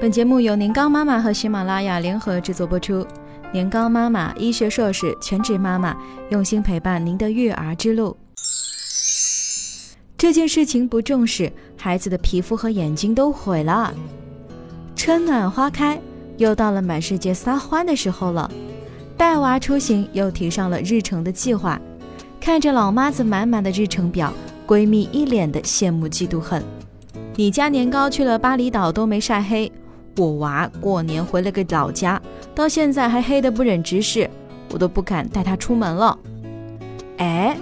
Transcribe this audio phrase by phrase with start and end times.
[0.00, 3.06] 本节目由年糕妈妈和喜马拉雅联合制作播出。
[3.52, 5.94] 年糕妈妈，医学硕士，全职妈妈，
[6.30, 8.16] 用心陪伴您的育儿之路。
[10.16, 13.92] 这件事情不重视，孩子的皮肤和眼睛都毁了。
[14.96, 16.00] 春暖花开，
[16.38, 18.50] 又到了满世界撒欢的时候了。
[19.18, 21.78] 带娃出行又提上了日程的计划。
[22.40, 24.32] 看着老妈子满满的日程表，
[24.66, 26.64] 闺蜜一脸的羡慕嫉妒恨。
[27.36, 29.70] 你家年糕去了巴厘岛都没晒黑。
[30.20, 32.20] 我娃过年回了个老家，
[32.54, 34.28] 到现在还黑得不忍直视，
[34.70, 36.18] 我都不敢带他出门了。
[37.16, 37.56] 哎，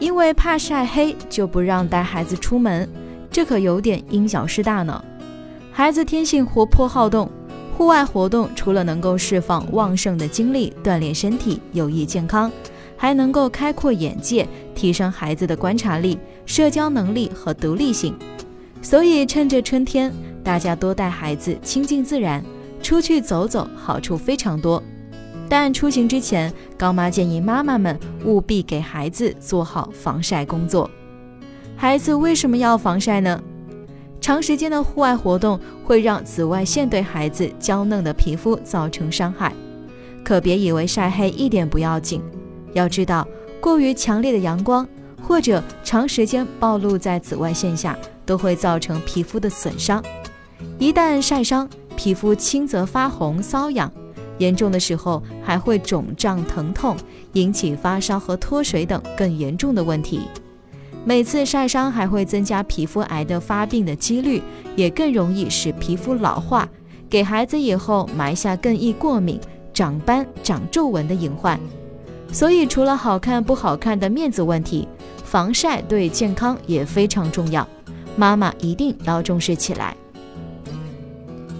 [0.00, 2.88] 因为怕晒黑就不让带孩子出门，
[3.30, 5.04] 这可有点因小失大呢。
[5.70, 7.30] 孩子天性活泼好动，
[7.76, 12.50] 户外活动除了能够释放旺盛的精力，锻炼身体，有益健康，
[12.96, 18.16] 还能够开阔眼界，提升孩子的观察力、社交能力和独立性。
[18.80, 20.10] 所以趁着春天。
[20.48, 22.42] 大家多带孩子亲近自然，
[22.82, 24.82] 出去走走，好处非常多。
[25.46, 30.90] 但出行之前，高妈建议妈妈们务必给孩子做好防晒工作。
[31.76, 33.38] 孩子为什么要防晒呢？
[34.22, 39.52] 长时间的户外活动会让紫外线对孩子娇嫩的皮肤造成伤害。
[40.24, 42.22] 可别以为晒黑一点不要紧，
[42.72, 43.28] 要知道
[43.60, 44.88] 过于强烈的阳光
[45.20, 50.02] 或者长时间暴露在紫外线下，都会造成皮肤的损伤。
[50.78, 53.90] 一旦晒伤，皮肤轻则发红瘙痒，
[54.38, 56.96] 严重的时候还会肿胀疼痛，
[57.32, 60.22] 引起发烧和脱水等更严重的问题。
[61.04, 64.42] 每次晒伤还会增加皮肤癌的发病的几率，
[64.76, 66.68] 也更容易使皮肤老化，
[67.08, 69.40] 给孩子以后埋下更易过敏、
[69.72, 71.58] 长斑、长皱纹的隐患。
[72.30, 74.86] 所以，除了好看不好看的面子问题，
[75.24, 77.66] 防晒对健康也非常重要，
[78.16, 79.96] 妈妈一定要重视起来。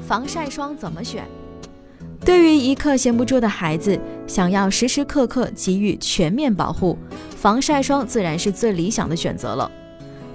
[0.09, 1.23] 防晒霜怎么选？
[2.25, 6.97] 对于一刻闲不住的孩子，想要时时刻刻给予全面保护，
[7.37, 9.71] 防晒霜自然是最理想的选择了。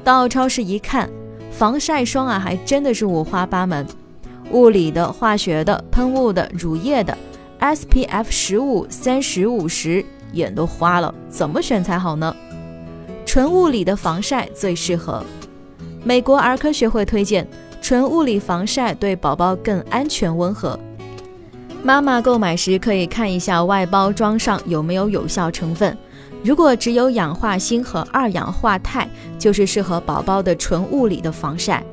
[0.03, 1.09] 到超市一看，
[1.49, 3.83] 防晒霜啊，还真的是五花八门，
[4.51, 7.17] 物理的、化学的、喷雾的、乳液的
[7.59, 12.35] ，SPF 十五、三十五十，眼都花了，怎么选才好呢？
[13.25, 15.25] 纯物理的防晒最适合。
[16.03, 17.47] 美国儿科学会推荐。
[17.83, 20.79] 纯物理防晒对宝宝更安全温和。
[21.83, 25.95] 妈妈购买时可以看一下外包装上有没有有效成分，
[26.45, 29.05] 如果只有氧化锌和二氧化钛，
[29.37, 31.83] 就是适合宝宝的纯物理的防晒。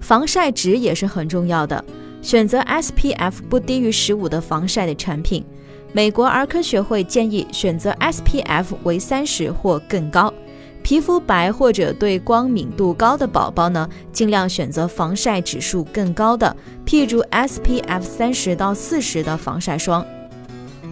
[0.00, 1.84] 防晒值也是很重要的，
[2.20, 5.44] 选择 SPF 不低于十五的防晒的产品。
[5.92, 10.34] 美国儿科学会建议选择 SPF 为三十或更高。
[10.82, 16.54] 皮肤白或者对光敏度高的宝宝呢，尽量选择防晒指数更高的，
[16.84, 20.04] 譬如 SPF 三十到四十的防晒霜。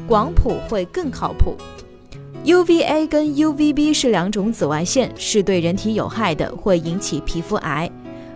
[0.06, 1.56] 广谱会更靠谱。
[2.44, 7.90] UVA 跟 UVB 是两种紫外线，是对人体有害的，会引起皮肤癌。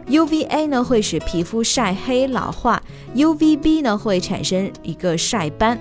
[0.09, 2.83] UVA 呢会使皮肤晒黑老化
[3.15, 5.79] ，UVB 呢会产生一个晒斑。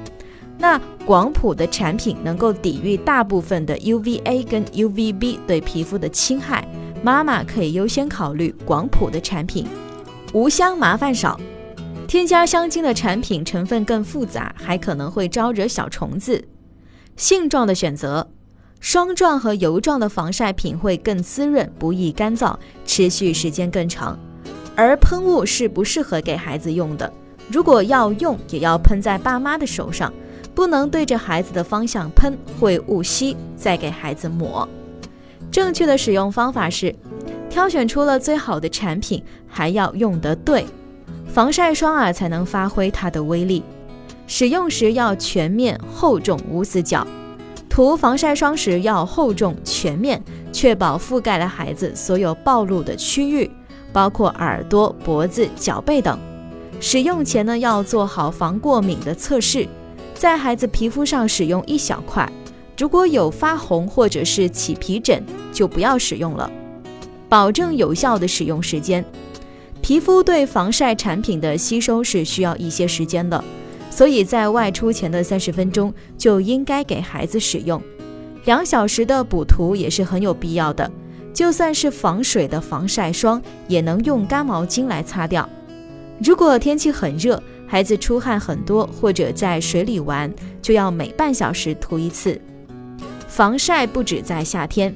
[0.63, 6.65] 那广谱的产品能够抵御大部分的 UVA 跟 UVB 对皮肤的侵害，
[7.03, 9.67] 妈妈可以优先考虑广谱的产品。
[10.31, 11.37] 无香麻烦少，
[12.07, 16.41] 添加香精的产品成分更复杂，还可能会招惹小虫子。
[17.17, 18.25] 性状的选择，
[18.79, 24.17] 霜状和油状的防晒品会更滋润，不易干燥，持续时间更长。
[24.77, 27.11] 而喷雾是不适合给孩子用的，
[27.49, 30.11] 如果要用，也要喷在爸妈的手上。
[30.55, 34.67] 不能对着孩子的方向喷，会误吸，再给孩子抹。
[35.51, 36.95] 正确的使用方法是，
[37.49, 40.65] 挑选出了最好的产品，还要用得对，
[41.27, 43.63] 防晒霜啊才能发挥它的威力。
[44.25, 47.05] 使用时要全面、厚重、无死角。
[47.69, 53.49] 涂防晒霜时要厚重、全面，确保覆盖了孩子所有暴露的区域，
[53.91, 56.17] 包括耳朵、脖子、脚背等。
[56.79, 59.67] 使用前呢，要做好防过敏的测试。
[60.13, 62.31] 在孩子皮肤上使用一小块，
[62.77, 65.21] 如果有发红或者是起皮疹，
[65.51, 66.49] 就不要使用了。
[67.27, 69.03] 保证有效的使用时间。
[69.81, 73.43] 皮肤对防晒产品的吸收是需要一些时间的，
[73.89, 77.81] 所以在外出前的三十分钟就应该给孩子使用。
[78.45, 80.89] 两小时的补涂也是很有必要的。
[81.33, 85.49] 就算是防水的防晒霜，也能用干毛巾来擦掉。
[86.23, 87.41] 如果天气很热。
[87.73, 90.31] 孩子出汗很多，或者在水里玩，
[90.61, 92.39] 就要每半小时涂一次。
[93.27, 94.95] 防晒不止在夏天，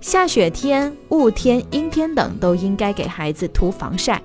[0.00, 4.22] 下雪天、雾天、阴天等都应该给孩子涂防晒。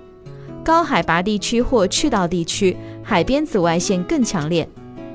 [0.64, 4.70] 高海拔地区或赤道地区，海边紫外线更强烈，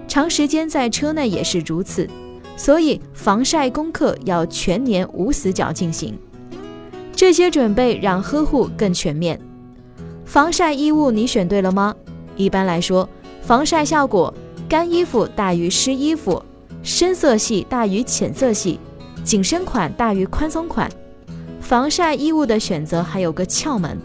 [0.08, 2.10] 长时间在车内也是如此。
[2.56, 6.18] 所以防晒功课要全年无死角进行。
[7.14, 9.40] 这些准备让呵护更全面。
[10.24, 11.94] 防晒衣物你选对了吗？
[12.36, 13.08] 一般来说，
[13.42, 14.32] 防晒效果
[14.68, 16.42] 干衣服大于湿衣服，
[16.82, 18.78] 深色系大于浅色系，
[19.24, 20.90] 紧身款大于宽松款。
[21.60, 23.98] 防晒衣物的选择还有个窍门，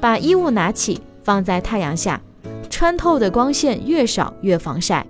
[0.00, 2.20] 把衣物拿起放在太阳下，
[2.68, 5.06] 穿透的光线越少越防晒。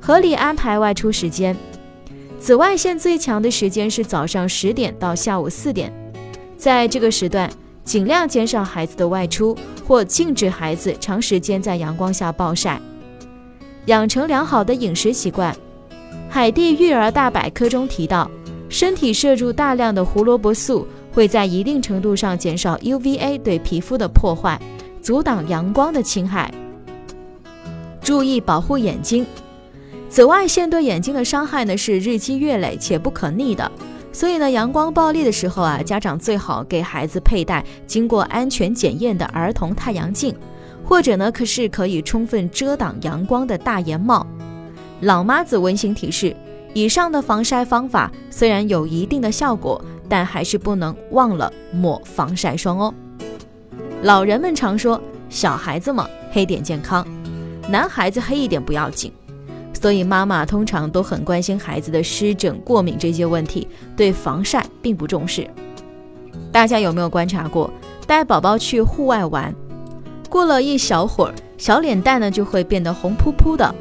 [0.00, 1.56] 合理安排外出时间。
[2.38, 5.92] 紫外线最强的时间是早上十点到下午四点，
[6.56, 7.50] 在这个时段，
[7.82, 9.56] 尽量减少孩子的外出，
[9.88, 12.78] 或禁止孩子长时间在阳光下暴晒。
[13.86, 15.56] 养成良好的饮食习惯。
[16.28, 18.30] 海地育儿大百科中提到，
[18.68, 24.60] 身体摄入大量的胡萝卜素会在一定程度上减少 UVA 对皮肤的破坏，
[25.00, 26.52] 阻挡阳光的侵害。
[28.02, 29.24] 注意保护眼睛。
[30.10, 33.72] 紫外线对眼睛的伤害呢是日积月累且不可逆的，
[34.18, 40.34] 所以呢，阳光暴烈的时候啊，家长最好给孩子佩戴经过安全检验的儿童太阳镜，
[40.84, 44.26] 或者呢，可是可以充分遮挡阳光的大檐帽。
[45.02, 46.34] 老妈子温馨提示：
[46.74, 52.92] 以上的防晒方法虽然有一定的效果，但还是不能忘了抹防晒霜哦。
[54.02, 55.00] 老人们常说，
[55.30, 57.06] 小孩子嘛，黑点健康，
[57.70, 59.12] 男孩子黑一点不要紧。
[59.80, 65.48] 所以妈妈通常都很关心孩子的湿疹、过敏这些问题，对防晒并不重视。
[66.50, 67.70] 大家有没有观察过，
[68.04, 69.54] 带宝宝去户外玩，
[70.28, 73.72] 过了一小会儿，小脸蛋呢就会变得红扑扑的。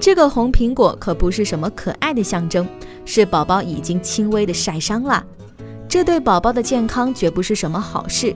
[0.00, 2.66] 这个红苹果可不是什么可爱的象征，
[3.04, 5.24] 是宝宝已经轻微的晒伤了。
[5.88, 8.34] 这对宝宝的健康绝不是什么好事。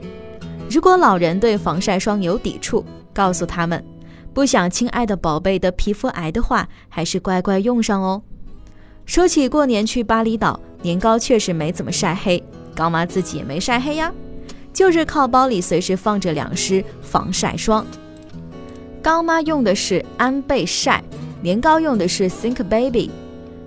[0.69, 3.83] 如果老人对防晒霜有抵触，告诉他们。
[4.33, 8.21] 不想亲爱的宝贝得皮肤癌的话，还是乖乖用上哦。
[9.05, 12.41] 说起过年去巴厘岛，年糕确实没怎么晒黑，
[12.75, 14.11] 高妈自己也没晒黑呀，
[14.71, 17.85] 就是靠包里随时放着两支防晒霜。
[19.01, 21.03] 高妈用的是安倍晒，
[21.41, 23.09] 年糕用的是 Think Baby。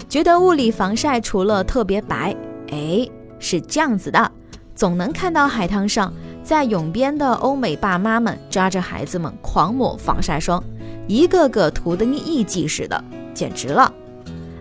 [0.08, 2.34] 觉得物理防晒除了特别白，
[2.70, 3.06] 哎，
[3.38, 4.30] 是这样子的，
[4.74, 6.10] 总能看到海滩上。
[6.44, 10.62] 在泳边的欧美爸妈们抓着孩子们狂抹防晒霜，
[11.08, 13.02] 一个个涂得跟艺妓似的，
[13.32, 13.90] 简直了！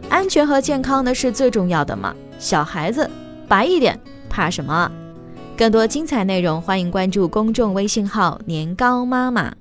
[0.09, 3.09] 安全和健康呢是最重要的嘛，小孩子
[3.49, 3.99] 白一点
[4.29, 4.89] 怕什么？
[5.57, 9.53] 更多精彩内容，欢迎关注公众微信号“年糕妈妈”。